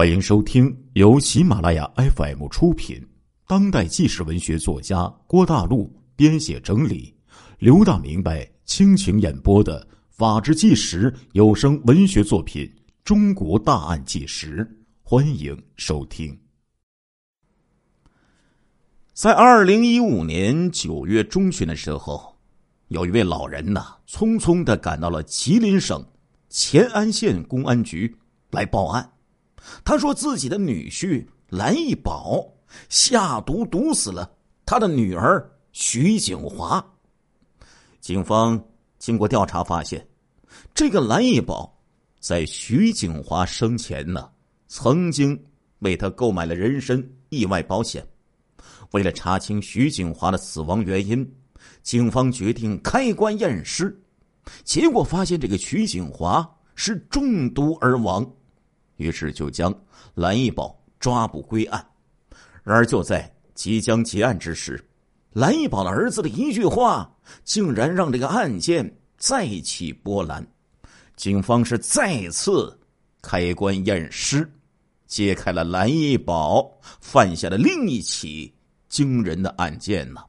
[0.00, 3.06] 欢迎收听由喜马拉雅 FM 出品、
[3.46, 7.14] 当代纪实文学作家郭大陆编写整理、
[7.58, 12.64] 刘大明白倾情演播的《法制纪实》有声文学作品
[13.04, 14.64] 《中国大案纪实》，
[15.02, 16.34] 欢迎收听。
[19.12, 22.34] 在二零一五年九月中旬的时候，
[22.88, 26.02] 有一位老人呐，匆匆的赶到了吉林省
[26.48, 28.16] 乾安县公安局
[28.50, 29.06] 来报案。
[29.84, 32.46] 他说自己的女婿蓝一宝
[32.88, 34.30] 下毒毒死了
[34.64, 36.84] 他的女儿徐景华。
[38.00, 38.62] 警方
[38.98, 40.06] 经过调查发现，
[40.74, 41.78] 这个蓝一宝
[42.18, 44.30] 在徐景华生前呢，
[44.68, 45.40] 曾经
[45.80, 48.06] 为他购买了人身意外保险。
[48.92, 51.30] 为了查清徐景华的死亡原因，
[51.82, 54.00] 警方决定开棺验尸，
[54.64, 58.28] 结果发现这个徐景华是中毒而亡。
[59.00, 59.74] 于是就将
[60.14, 61.82] 蓝一宝抓捕归案，
[62.62, 64.78] 然而就在即将结案之时，
[65.32, 67.10] 蓝一宝的儿子的一句话，
[67.42, 70.46] 竟然让这个案件再起波澜。
[71.16, 72.78] 警方是再次
[73.22, 74.46] 开棺验尸，
[75.06, 78.54] 揭开了蓝一宝犯下的另一起
[78.90, 80.22] 惊人的案件呢。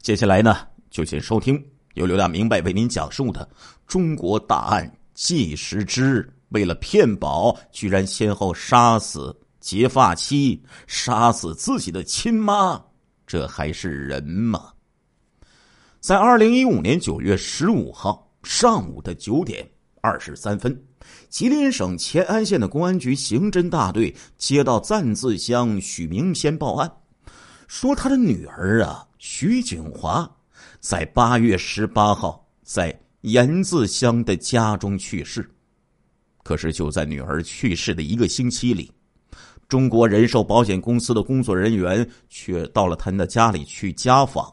[0.00, 3.46] 接下来呢，就请收听由刘大明白为您讲述的
[3.86, 6.24] 《中国大案纪实之》。
[6.50, 12.80] 为了骗保，居然先后杀死结发妻，杀死自己的亲妈，
[13.26, 14.72] 这还是人吗？
[16.00, 19.68] 在二零一五年九月十五号上午的九点
[20.00, 20.82] 二十三分，
[21.28, 26.90] 吉林省乾安县的公安局刑侦大队接到赞字乡许明先报案，
[27.68, 30.26] 说他的女儿啊徐景华，
[30.80, 35.48] 在八月十八号在盐字乡的家中去世。
[36.50, 38.90] 可是就在女儿去世的一个星期里，
[39.68, 44.52] 中国人寿保险公司的工作人员却到了他的家里去家访，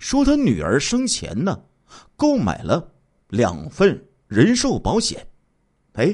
[0.00, 1.62] 说他女儿生前呢
[2.16, 2.92] 购买了
[3.28, 5.24] 两份人寿保险。
[5.92, 6.12] 哎，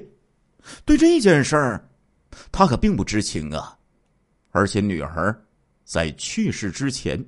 [0.84, 1.88] 对这件事儿，
[2.52, 3.74] 他可并不知情啊。
[4.50, 5.34] 而且女儿
[5.86, 7.18] 在去世之前，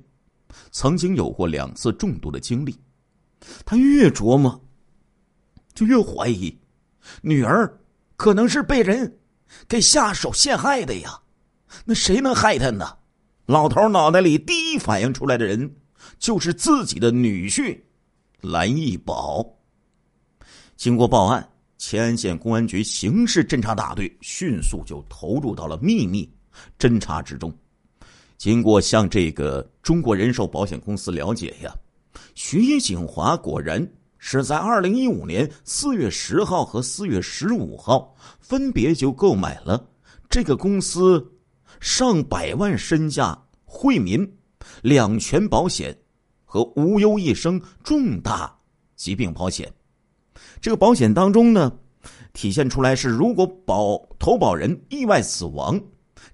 [0.69, 2.79] 曾经有过两次中毒的经历，
[3.65, 4.63] 他越琢磨，
[5.73, 6.55] 就越怀疑。
[7.21, 7.79] 女儿
[8.15, 9.17] 可能是被人
[9.67, 11.19] 给下手陷害的呀，
[11.85, 12.97] 那谁能害她呢？
[13.45, 15.75] 老头脑袋里第一反应出来的人
[16.17, 17.79] 就是自己的女婿
[18.41, 19.45] 蓝一宝。
[20.75, 26.27] 经过报案，乾安县公安局刑事侦查大队迅速就投入到了秘密
[26.79, 27.55] 侦查之中。
[28.37, 31.73] 经过向这个中国人寿保险公司了解呀，
[32.33, 33.87] 徐景华果然。
[34.27, 39.87] 是在二零一五年四月十号和四月十五号，分别就购买了
[40.27, 41.23] 这个公司
[41.79, 44.27] 上百万身价惠民
[44.81, 45.95] 两全保险
[46.43, 48.51] 和无忧一生重大
[48.95, 49.71] 疾病保险。
[50.59, 51.71] 这个保险当中呢，
[52.33, 55.79] 体现出来是如果保投保人意外死亡，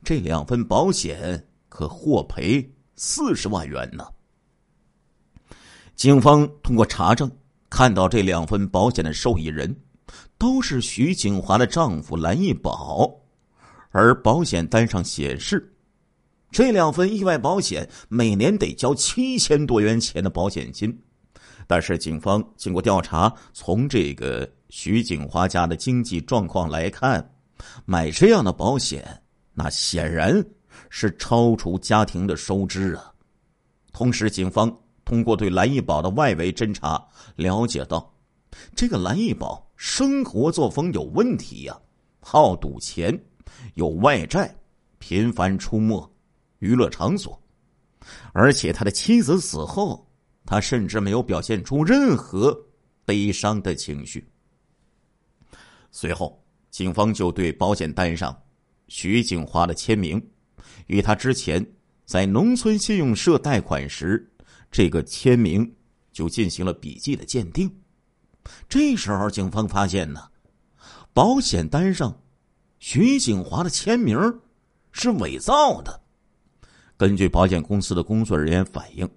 [0.01, 4.07] 这两份保险可获赔四十万元呢。
[5.97, 7.29] 警方通过查证。
[7.71, 9.73] 看到这两份保险的受益人，
[10.37, 13.09] 都是徐景华的丈夫蓝一宝，
[13.91, 15.73] 而保险单上显示，
[16.51, 20.95] 这两份意外保险每年得交七千多元钱的保险金。
[21.65, 27.25] 但是警方经过调查，从这个徐景华家的经济状况来看，
[27.85, 29.23] 买这样的保险，
[29.53, 30.43] 那显然
[30.89, 33.13] 是超出家庭的收支啊。
[33.93, 34.77] 同时，警方。
[35.11, 37.05] 通过对蓝一宝的外围侦查，
[37.35, 38.15] 了解到，
[38.73, 41.77] 这个蓝一宝生活作风有问题呀，
[42.21, 43.21] 好赌钱，
[43.73, 44.55] 有外债，
[44.99, 46.09] 频繁出没
[46.59, 47.37] 娱乐场所，
[48.31, 50.09] 而且他的妻子死后，
[50.45, 52.57] 他甚至没有表现出任何
[53.03, 54.25] 悲伤的情绪。
[55.91, 58.33] 随后，警方就对保险单上
[58.87, 60.25] 徐景华的签名，
[60.87, 61.61] 与他之前
[62.05, 64.25] 在农村信用社贷款时。
[64.71, 65.69] 这个签名
[66.13, 67.69] 就进行了笔迹的鉴定。
[68.67, 70.21] 这时候，警方发现呢，
[71.13, 72.17] 保险单上
[72.79, 74.17] 徐景华的签名
[74.91, 76.01] 是伪造的。
[76.97, 79.07] 根据保险公司的工作人员反映，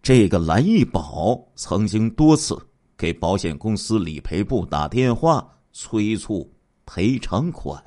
[0.00, 2.56] 这个蓝一宝曾经多次
[2.96, 6.50] 给保险公司理赔部打电话催促
[6.86, 7.82] 赔偿款，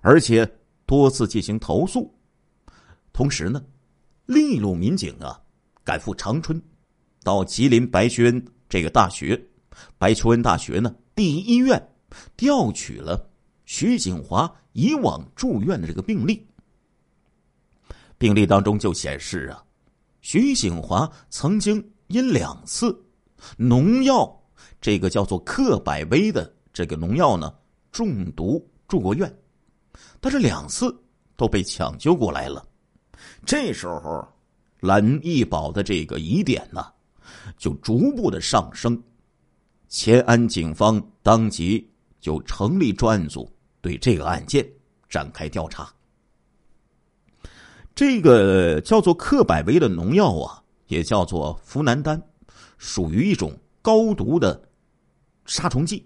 [0.00, 0.46] 而且
[0.84, 2.12] 多次进行投诉。
[3.12, 3.62] 同时呢，
[4.26, 5.41] 另一路民警啊。
[5.84, 6.60] 赶赴长春，
[7.22, 9.40] 到吉林白求恩这个大学，
[9.98, 11.90] 白求恩大学呢第一医院，
[12.36, 13.28] 调取了
[13.64, 16.46] 徐景华以往住院的这个病历。
[18.18, 19.62] 病历当中就显示啊，
[20.20, 22.96] 徐景华曾经因两次
[23.56, 24.40] 农药，
[24.80, 27.52] 这个叫做克百威的这个农药呢
[27.90, 29.36] 中毒住过院，
[30.20, 30.96] 但是两次
[31.36, 32.64] 都被抢救过来了。
[33.44, 34.24] 这时候，
[34.82, 36.84] 蓝一宝的这个疑点呢，
[37.56, 39.00] 就逐步的上升。
[39.88, 41.88] 乾安警方当即
[42.20, 43.48] 就成立专案组，
[43.80, 44.68] 对这个案件
[45.08, 45.88] 展开调查。
[47.94, 52.20] 这个叫做克百威的农药啊，也叫做呋喃丹，
[52.76, 54.60] 属于一种高毒的
[55.46, 56.04] 杀虫剂。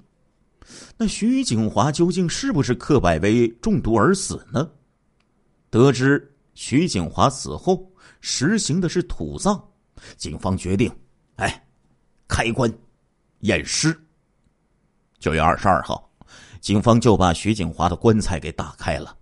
[0.99, 4.69] 那徐景华究竟是不是克百威中毒而死呢？
[5.71, 7.91] 得知徐景华死后
[8.21, 9.63] 实行的是土葬，
[10.17, 10.91] 警方决定，
[11.37, 11.67] 哎，
[12.29, 12.73] 开棺
[13.41, 13.99] 验尸。
[15.19, 16.11] 九月二十二号，
[16.61, 19.17] 警方就把徐景华的棺材给打开了，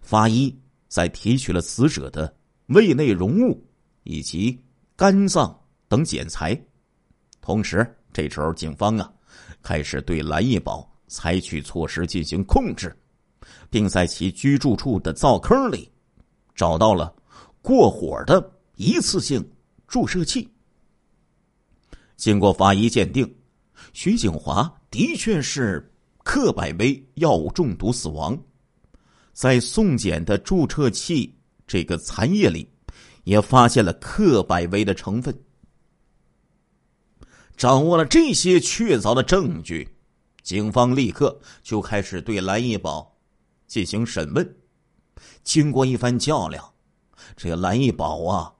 [0.00, 0.56] 法医。
[0.90, 3.64] 在提取了死者的胃内容物
[4.02, 4.60] 以及
[4.96, 6.60] 肝脏等检材，
[7.40, 9.08] 同时，这时候警方啊
[9.62, 12.92] 开始对蓝一宝采取措施进行控制，
[13.70, 15.88] 并在其居住处的灶坑里
[16.56, 17.14] 找到了
[17.62, 19.46] 过火的一次性
[19.86, 20.48] 注射器。
[22.16, 23.34] 经过法医鉴定，
[23.92, 25.90] 徐景华的确是
[26.22, 28.38] 克百威药物中毒死亡。
[29.32, 31.34] 在送检的注射器
[31.66, 32.68] 这个残液里，
[33.24, 35.34] 也发现了克百威的成分。
[37.56, 39.88] 掌握了这些确凿的证据，
[40.42, 43.16] 警方立刻就开始对蓝一宝
[43.66, 44.56] 进行审问。
[45.42, 46.72] 经过一番较量，
[47.36, 48.52] 这个蓝一宝啊，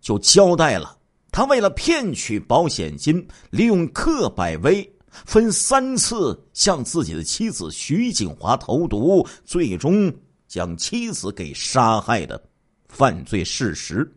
[0.00, 0.98] 就交代了
[1.30, 4.90] 他为了骗取保险金，利用克百威。
[5.24, 10.12] 分三次向自己的妻子徐景华投毒，最终
[10.48, 12.42] 将妻子给杀害的
[12.88, 14.12] 犯罪事实。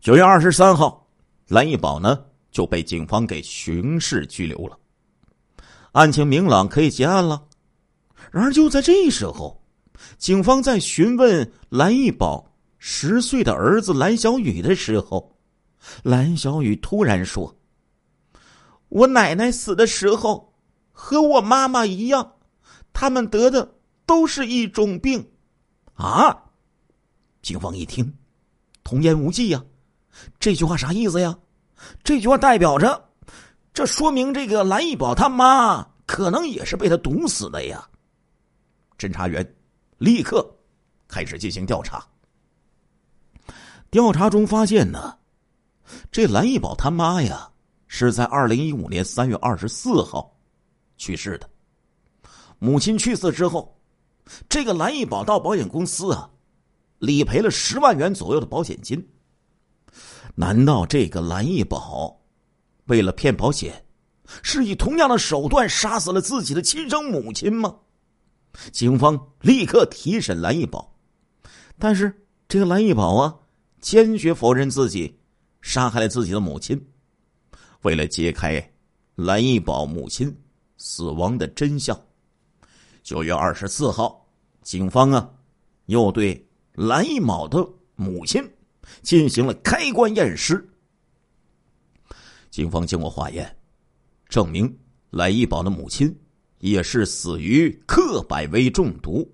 [0.00, 1.06] 九月二十三号，
[1.46, 2.18] 蓝一宝呢
[2.50, 4.76] 就被警方给刑事拘留了，
[5.92, 7.44] 案情明朗，可以结案了。
[8.32, 9.62] 然而就在这时候，
[10.18, 15.36] 警方在询问蓝一宝十岁的儿子蓝小雨的时候，
[16.02, 17.54] 蓝小雨突然说。
[18.88, 20.54] 我奶奶死的时候，
[20.92, 22.34] 和我妈妈一样，
[22.92, 23.74] 他们得的
[24.06, 25.28] 都是一种病，
[25.94, 26.36] 啊！
[27.42, 28.12] 警方一听，
[28.84, 29.64] 童言无忌呀，
[30.38, 31.36] 这句话啥意思呀？
[32.04, 33.08] 这句话代表着，
[33.74, 37.86] 这说明这个蓝一宝他妈可能也是被他毒死的呀。
[38.96, 39.46] 侦查员
[39.98, 40.48] 立刻
[41.08, 42.06] 开始进行调查，
[43.90, 45.18] 调查中发现呢，
[46.10, 47.50] 这蓝一宝他妈呀。
[47.88, 50.36] 是在二零一五年三月二十四号
[50.96, 51.48] 去世的。
[52.58, 53.80] 母亲去世之后，
[54.48, 56.28] 这个蓝一宝到保险公司啊，
[56.98, 59.08] 理赔了十万元左右的保险金。
[60.34, 62.20] 难道这个蓝一宝
[62.86, 63.86] 为了骗保险，
[64.42, 67.78] 是以同样的手段杀死了自己的亲生母亲吗？
[68.72, 70.96] 警方立刻提审蓝一宝，
[71.78, 73.36] 但是这个蓝一宝啊，
[73.80, 75.18] 坚决否认自己
[75.60, 76.80] 杀害了自己的母亲。
[77.82, 78.72] 为了揭开
[79.14, 80.34] 蓝一宝母亲
[80.76, 81.98] 死亡的真相，
[83.02, 84.26] 九月二十四号，
[84.62, 85.30] 警方啊
[85.86, 87.64] 又对蓝一宝的
[87.94, 88.42] 母亲
[89.02, 90.68] 进行了开棺验尸。
[92.50, 93.56] 警方经过化验，
[94.28, 94.78] 证明
[95.10, 96.12] 蓝一宝的母亲
[96.58, 99.28] 也是死于克百威中毒。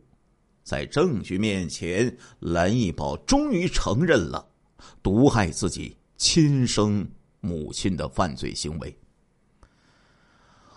[0.62, 4.46] 在证据面前，蓝一宝终于承认了
[5.02, 7.06] 毒害自己亲生。
[7.44, 8.96] 母亲的犯罪行为。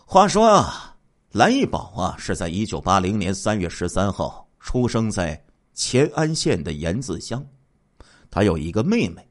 [0.04, 0.98] 话说啊，
[1.32, 5.40] 蓝一宝啊是在一九八零年三月十三号出生在
[5.76, 7.46] 乾安县的盐字乡，
[8.32, 9.30] 他有一个妹妹，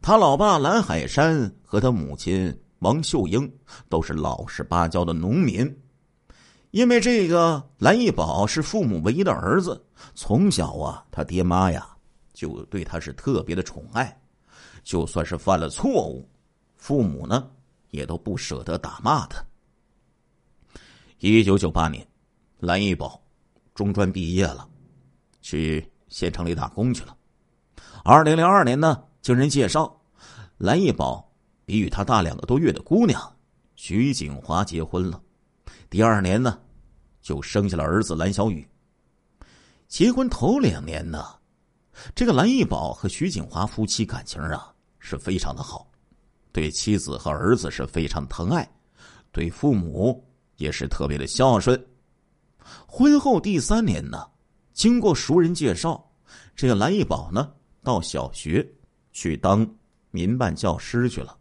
[0.00, 3.52] 他老爸蓝海山和他母亲王秀英
[3.88, 5.76] 都是老实巴交的农民。
[6.70, 9.84] 因为这个蓝一宝是父母唯一的儿子，
[10.14, 11.88] 从小啊，他爹妈呀
[12.32, 14.20] 就对他是特别的宠爱，
[14.84, 16.28] 就算是犯了错误。
[16.76, 17.50] 父母呢，
[17.90, 19.42] 也都不舍得打骂他。
[21.18, 22.06] 一九九八年，
[22.60, 23.20] 蓝一宝
[23.74, 24.66] 中专毕业了，
[25.42, 27.16] 去县城里打工去了。
[28.04, 30.00] 二零零二年呢，经人介绍，
[30.56, 31.28] 蓝一宝
[31.64, 33.20] 比与他大两个多月的姑娘
[33.74, 35.20] 徐景华结婚了。
[35.90, 36.56] 第二年呢，
[37.20, 38.64] 就生下了儿子蓝小雨。
[39.88, 41.24] 结婚头两年呢，
[42.14, 45.90] 这个蓝一宝和徐景华夫妻感情啊是非常的好。
[46.52, 48.68] 对妻子和儿子是非常疼爱，
[49.32, 50.24] 对父母
[50.58, 51.84] 也是特别的孝顺，
[52.86, 54.24] 婚后第三年呢，
[54.72, 56.08] 经过熟人介绍，
[56.54, 58.64] 这个蓝一宝呢到小学
[59.12, 59.68] 去当
[60.12, 61.36] 民办教师去了。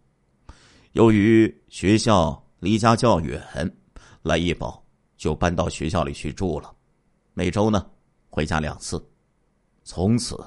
[0.93, 3.43] 由于学校离家较远，
[4.29, 4.85] 蓝一宝
[5.17, 6.71] 就搬到学校里去住了，
[7.33, 7.83] 每周呢
[8.29, 9.03] 回家两次。
[9.83, 10.39] 从此，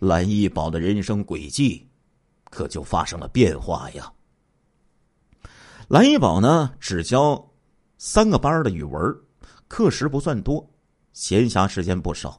[0.00, 1.88] 蓝一宝的人生轨迹
[2.50, 4.12] 可就发生了变化呀。
[5.88, 7.50] 蓝一宝呢只教
[7.96, 9.18] 三个班的语文，
[9.68, 10.70] 课时不算多，
[11.14, 12.38] 闲暇时间不少。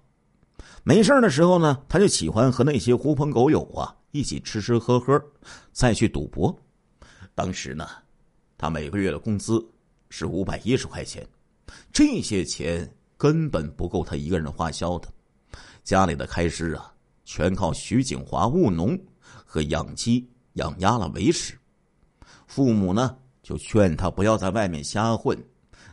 [0.83, 5.19] 没事的时候呢，他就喜欢和那些狐朋狗友啊一起吃吃喝喝，
[5.71, 6.55] 再去赌博。
[7.33, 7.89] 当时呢，
[8.55, 9.67] 他每个月的工资
[10.09, 11.27] 是五百一十块钱，
[11.91, 15.07] 这些钱根本不够他一个人花销的。
[15.83, 16.93] 家里的开支啊，
[17.23, 18.97] 全靠徐景华务农
[19.45, 21.57] 和养鸡养鸭了维持。
[22.47, 25.37] 父母呢，就劝他不要在外面瞎混，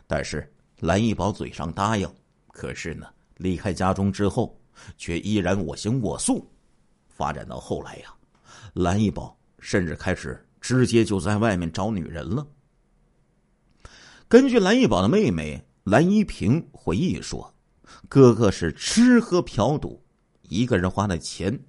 [0.07, 2.09] 但是蓝一宝嘴上答应，
[2.49, 4.57] 可是呢，离开家中之后，
[4.97, 6.49] 却依然我行我素。
[7.09, 8.13] 发展到后来呀，
[8.73, 10.43] 蓝一宝甚至开始。
[10.63, 12.47] 直接就在外面找女人了。
[14.27, 17.53] 根据蓝一宝的妹妹蓝一平回忆说，
[18.09, 20.03] 哥哥是吃喝嫖赌，
[20.43, 21.59] 一个人花的钱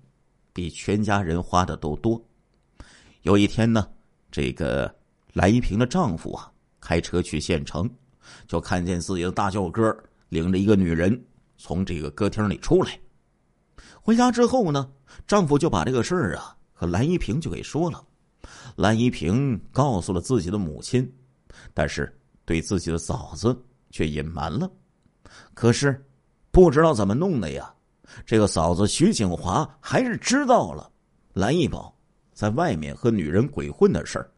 [0.52, 2.22] 比全家人花的都多。
[3.22, 3.86] 有一天呢，
[4.30, 4.94] 这个
[5.34, 7.90] 蓝一平的丈夫啊，开车去县城，
[8.46, 9.94] 就看见自己的大舅哥
[10.30, 11.22] 领着一个女人
[11.58, 12.98] 从这个歌厅里出来。
[14.00, 14.90] 回家之后呢，
[15.26, 18.02] 丈夫就把这个事儿啊和蓝一平就给说了。
[18.76, 21.12] 蓝一平告诉了自己的母亲，
[21.72, 23.56] 但是对自己的嫂子
[23.90, 24.70] 却隐瞒了。
[25.54, 26.04] 可是
[26.50, 27.74] 不知道怎么弄的呀，
[28.24, 30.90] 这个嫂子徐景华还是知道了
[31.32, 31.96] 蓝一宝
[32.32, 34.30] 在外面和女人鬼混的事儿，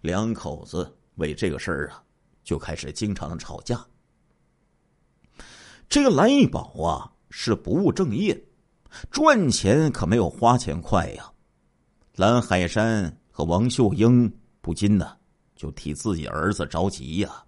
[0.00, 2.02] 两口子为这个事儿啊
[2.44, 3.84] 就开始经常的吵架。
[5.88, 8.42] 这个蓝一宝啊是不务正业，
[9.10, 11.30] 赚钱可没有花钱快呀。
[12.14, 13.44] 蓝海山和。
[13.44, 14.30] 王秀英
[14.60, 15.16] 不禁呢，
[15.60, 17.44] 就替自己儿子着急呀。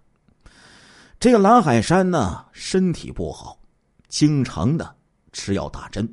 [1.19, 3.59] 这个蓝海山呢，身体不好，
[4.07, 4.95] 经常的
[5.31, 6.07] 吃药打针。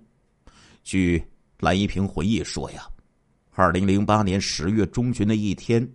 [0.83, 1.23] 据
[1.59, 2.89] 蓝一平回忆说呀，
[3.51, 5.87] 二零零八年十月中旬的一天，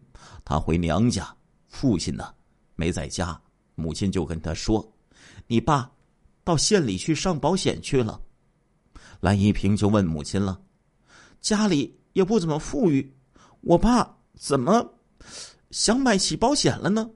[0.43, 1.35] 他回娘家，
[1.69, 2.31] 父亲呢
[2.75, 3.41] 没在家，
[3.73, 4.87] 母亲就跟他说
[5.47, 5.89] ：“你爸
[6.43, 8.21] 到县里去上保险去了。”
[9.21, 10.61] 蓝一平就问母亲了
[11.41, 13.11] ：“家里也不怎么富裕。”
[13.61, 14.87] 我爸怎么
[15.75, 17.11] 想买起保险了呢？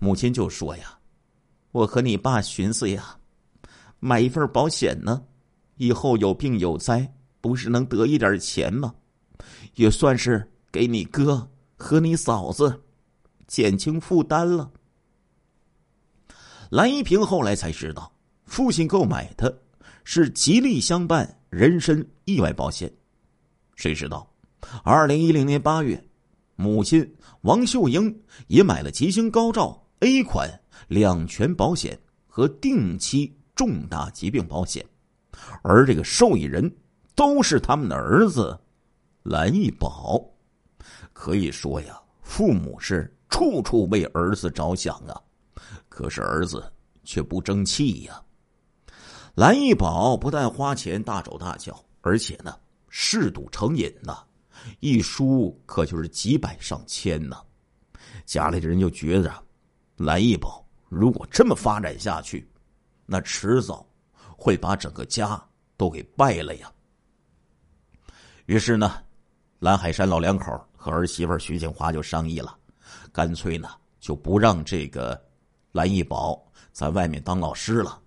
[0.00, 0.98] 母亲就说呀
[1.70, 3.16] ：“我和你爸寻思呀，
[4.00, 5.22] 买一份保险呢，
[5.76, 8.92] 以后有病有灾，不是能得一点钱吗？
[9.76, 12.82] 也算是给你哥和你嫂子
[13.46, 14.68] 减轻负担了。”
[16.70, 18.12] 蓝一平后来才知道，
[18.46, 19.62] 父亲购买的
[20.02, 22.92] 是吉利相伴人身意外保险，
[23.76, 24.28] 谁知道？
[24.82, 26.04] 二零一零年八月，
[26.56, 30.48] 母亲王秀英也买了吉星高照 A 款
[30.88, 34.84] 两全保险和定期重大疾病保险，
[35.62, 36.74] 而这个受益人
[37.14, 38.58] 都是他们的儿子
[39.22, 40.22] 蓝一宝。
[41.12, 45.20] 可以说呀，父母是处处为儿子着想啊，
[45.88, 46.72] 可是儿子
[47.04, 48.22] 却不争气呀。
[49.34, 52.54] 蓝一宝不但花钱大手大脚，而且呢，
[52.88, 54.25] 嗜赌成瘾呐。
[54.80, 57.36] 一输可就是几百上千呢，
[58.24, 59.32] 家里的人就觉得，
[59.96, 62.48] 蓝一宝如果这么发展下去，
[63.04, 63.86] 那迟早
[64.36, 65.42] 会把整个家
[65.76, 66.72] 都给败了呀。
[68.46, 69.02] 于是呢，
[69.58, 72.56] 蓝海山老两口和儿媳妇徐静华就商议了，
[73.12, 73.68] 干脆呢
[73.98, 75.20] 就不让这个
[75.72, 76.40] 蓝一宝
[76.72, 78.00] 在外面当老师了，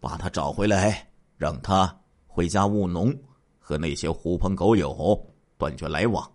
[0.00, 3.14] 把他找回来，让他回家务农，
[3.58, 5.33] 和那些狐朋狗友。
[5.56, 6.30] 断绝来往，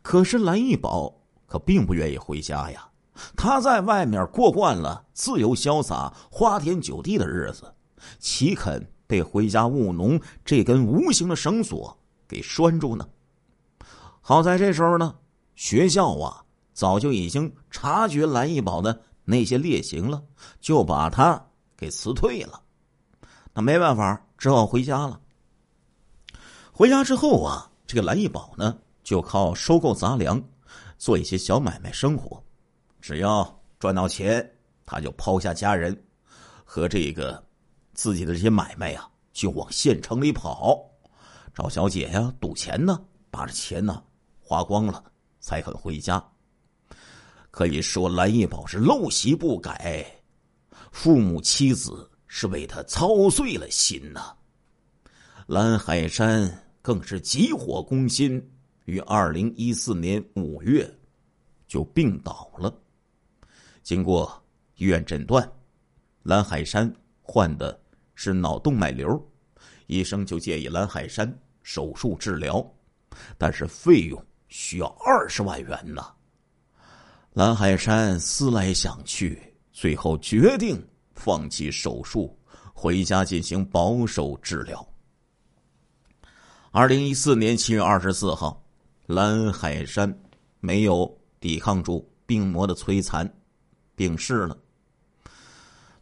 [0.00, 1.12] 可是蓝一宝
[1.46, 2.88] 可并不愿意回家呀。
[3.36, 7.72] 他在外面过惯了自由潇洒、花天酒地的日子，
[8.18, 13.06] 岂肯被回家务农这根无形的绳索给拴住呢？
[14.22, 15.14] 好在这时候呢，
[15.54, 20.22] 学校啊早就已经察觉蓝一宝的那些劣行了，
[20.60, 21.44] 就把他
[21.76, 22.62] 给辞退了。
[23.52, 25.20] 那没办法，只好回家了。
[26.72, 27.68] 回家之后啊。
[27.92, 30.42] 这个蓝一宝呢，就靠收购杂粮，
[30.96, 32.42] 做一些小买卖生活。
[33.02, 34.50] 只要赚到钱，
[34.86, 35.94] 他就抛下家人，
[36.64, 37.44] 和这个
[37.92, 40.82] 自己的这些买卖呀，就往县城里跑，
[41.54, 42.98] 找小姐呀，赌钱呢，
[43.30, 44.02] 把这钱呢
[44.40, 45.04] 花光了，
[45.38, 46.26] 才肯回家。
[47.50, 50.10] 可以说，蓝一宝是陋习不改，
[50.92, 54.34] 父母妻子是为他操碎了心呐。
[55.46, 58.44] 蓝海山更是急火攻心，
[58.86, 60.92] 于二零一四年五月
[61.68, 62.76] 就病倒了。
[63.84, 64.30] 经过
[64.74, 65.48] 医院诊断，
[66.24, 67.80] 蓝海山患的
[68.16, 69.24] 是脑动脉瘤，
[69.86, 72.64] 医生就建议蓝海山手术治疗，
[73.38, 76.04] 但是费用需要二十万元呢。
[77.34, 79.40] 蓝海山思来想去，
[79.72, 80.84] 最后决定
[81.14, 82.36] 放弃手术，
[82.74, 84.86] 回家进行保守治疗。
[86.74, 88.64] 二零一四年七月二十四号，
[89.04, 90.18] 蓝海山
[90.58, 93.30] 没有抵抗住病魔的摧残。
[93.94, 94.56] 病逝了。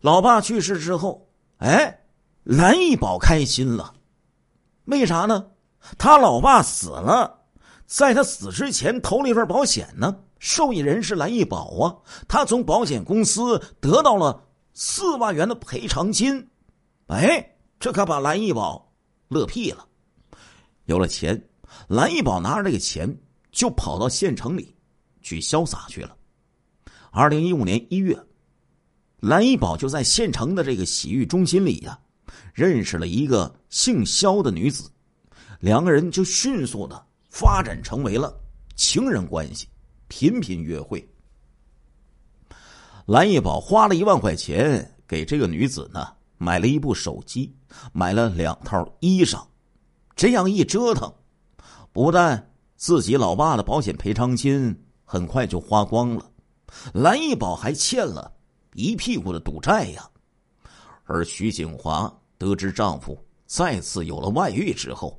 [0.01, 2.05] 老爸去世之后，哎，
[2.45, 3.93] 蓝一宝开心了。
[4.85, 5.45] 为啥呢？
[5.99, 7.41] 他老爸死了，
[7.85, 11.99] 在他死之前投了一份保险呢，受益人是蓝一宝啊。
[12.29, 14.41] 他从保险公司得到了
[14.73, 16.49] 四万元的赔偿金。
[17.09, 18.93] 哎，这可把蓝一宝
[19.27, 19.89] 乐屁了。
[20.91, 21.41] 有了钱，
[21.87, 23.17] 蓝一宝拿着这个钱
[23.53, 24.75] 就跑到县城里
[25.23, 26.17] 去潇洒去了。
[27.13, 28.19] 二零一五年一月，
[29.21, 31.97] 蓝一宝就在县城的这个洗浴中心里呀，
[32.53, 34.91] 认识了一个姓肖的女子，
[35.61, 38.37] 两个人就迅速的发展成为了
[38.75, 39.69] 情人关系，
[40.09, 41.09] 频频约会。
[43.07, 47.55] 蓝一宝花了一万块钱给这个女子呢买了一部手机，
[47.93, 49.41] 买了两套衣裳，
[50.21, 51.11] 这样一折腾，
[51.95, 56.31] 不但自己老爸的保险赔偿金很快就花光了。
[56.93, 58.31] 蓝一宝还欠了
[58.75, 60.07] 一屁股的赌债呀，
[61.05, 65.19] 而徐景华得知丈夫再次有了外遇之后，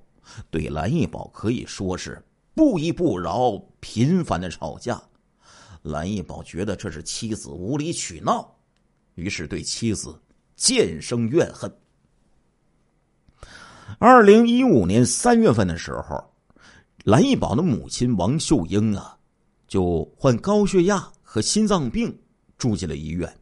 [0.52, 5.02] 对蓝一宝可以说是不依不饶，频繁的吵架。
[5.82, 8.56] 蓝一宝觉得这是妻子无理取闹，
[9.16, 10.16] 于是对妻子
[10.56, 11.76] 渐生怨恨。
[14.00, 16.24] 二零一五年三月份的时候，
[17.04, 19.18] 蓝一宝的母亲王秀英啊，
[19.68, 21.12] 就患高血压。
[21.34, 22.14] 和心脏病
[22.58, 23.40] 住进了医院，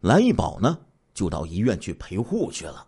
[0.00, 0.78] 蓝一宝呢
[1.14, 2.86] 就到医院去陪护去了，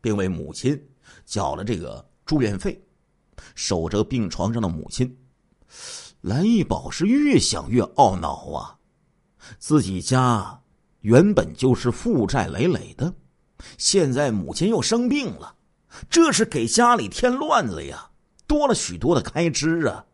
[0.00, 0.80] 并为母亲
[1.26, 2.80] 缴了这个住院费，
[3.56, 5.18] 守着病床上的母亲，
[6.20, 8.78] 蓝一宝是越想越懊恼啊！
[9.58, 10.62] 自己家
[11.00, 13.12] 原本就是负债累累的，
[13.78, 15.56] 现在母亲又生病了，
[16.10, 18.10] 这是给家里添乱子呀，
[18.46, 20.04] 多了许多的开支啊！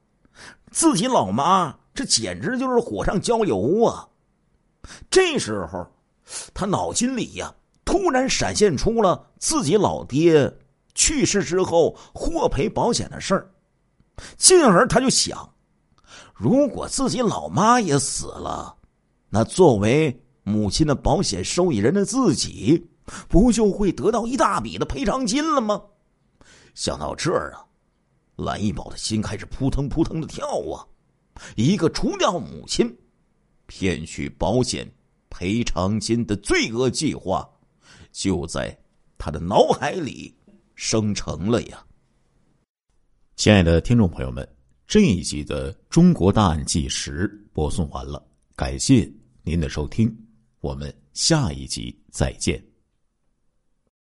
[0.70, 1.76] 自己老妈。
[1.94, 4.08] 这简直就是火上浇油啊！
[5.08, 5.86] 这时候，
[6.52, 10.52] 他脑筋里呀突然闪现出了自己老爹
[10.96, 13.48] 去世之后获赔保险的事儿，
[14.36, 15.54] 进而他就想：
[16.34, 18.74] 如果自己老妈也死了，
[19.28, 22.90] 那作为母亲的保险受益人的自己，
[23.28, 25.82] 不就会得到一大笔的赔偿金了吗？
[26.74, 27.64] 想到这儿啊，
[28.36, 30.86] 蓝一宝的心开始扑腾扑腾的跳啊！
[31.56, 32.96] 一个除掉母亲、
[33.66, 34.90] 骗取保险
[35.30, 37.48] 赔偿金的罪恶计划，
[38.12, 38.76] 就在
[39.18, 40.34] 他的脑海里
[40.74, 41.84] 生成了呀！
[43.36, 44.48] 亲爱的听众朋友们，
[44.86, 48.24] 这一集的《中国大案纪实》播送完了，
[48.56, 49.10] 感谢
[49.42, 50.12] 您的收听，
[50.60, 52.73] 我们下一集再见。